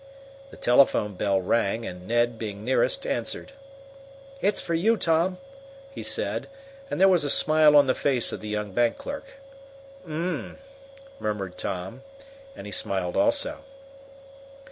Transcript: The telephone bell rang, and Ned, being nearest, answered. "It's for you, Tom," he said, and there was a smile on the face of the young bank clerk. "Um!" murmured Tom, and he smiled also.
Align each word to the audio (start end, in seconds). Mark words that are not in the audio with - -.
The 0.49 0.57
telephone 0.57 1.13
bell 1.13 1.39
rang, 1.39 1.85
and 1.85 2.07
Ned, 2.07 2.39
being 2.39 2.63
nearest, 2.65 3.05
answered. 3.05 3.51
"It's 4.41 4.59
for 4.59 4.73
you, 4.73 4.97
Tom," 4.97 5.37
he 5.91 6.01
said, 6.01 6.47
and 6.89 6.99
there 6.99 7.07
was 7.07 7.23
a 7.23 7.29
smile 7.29 7.75
on 7.75 7.85
the 7.85 7.93
face 7.93 8.31
of 8.31 8.41
the 8.41 8.49
young 8.49 8.71
bank 8.71 8.97
clerk. 8.97 9.25
"Um!" 10.07 10.57
murmured 11.19 11.55
Tom, 11.55 12.01
and 12.55 12.65
he 12.65 12.71
smiled 12.71 13.15
also. 13.15 13.59